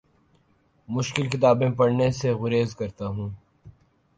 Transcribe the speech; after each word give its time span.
مشکل 0.89 1.25
کتابیں 1.29 1.69
پڑھنے 1.77 2.09
سے 2.19 2.33
گریز 2.43 2.75
کرتا 2.75 3.05
ہوں 3.07 3.29